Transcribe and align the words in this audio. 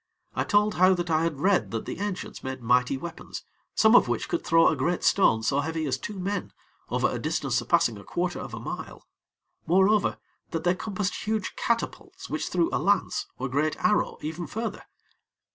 I 0.35 0.43
told 0.45 0.73
how 0.73 0.95
that 0.95 1.11
I 1.11 1.21
had 1.21 1.41
read 1.41 1.69
that 1.69 1.85
the 1.85 1.99
ancients 1.99 2.43
made 2.43 2.63
mighty 2.63 2.97
weapons, 2.97 3.43
some 3.75 3.95
of 3.95 4.07
which 4.07 4.27
could 4.29 4.43
throw 4.43 4.67
a 4.69 4.75
great 4.75 5.03
stone 5.03 5.43
so 5.43 5.59
heavy 5.59 5.85
as 5.85 5.99
two 5.99 6.19
men, 6.19 6.53
over 6.89 7.07
a 7.07 7.19
distance 7.19 7.57
surpassing 7.57 7.99
a 7.99 8.03
quarter 8.03 8.39
of 8.39 8.55
a 8.55 8.59
mile; 8.59 9.05
moreover, 9.67 10.17
that 10.49 10.63
they 10.63 10.73
compassed 10.73 11.27
huge 11.27 11.55
catapults 11.55 12.31
which 12.31 12.49
threw 12.49 12.67
a 12.73 12.79
lance, 12.81 13.27
or 13.37 13.47
great 13.47 13.75
arrow, 13.77 14.17
even 14.21 14.47
further. 14.47 14.85